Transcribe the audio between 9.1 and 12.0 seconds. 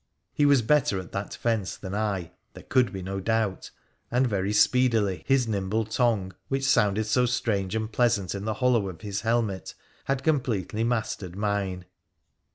helmet, had completely mastered mine.